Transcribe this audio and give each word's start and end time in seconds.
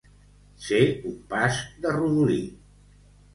Ser 0.67 0.79
un 1.09 1.17
pas 1.33 1.59
de 1.85 1.93
rodolí. 1.99 2.39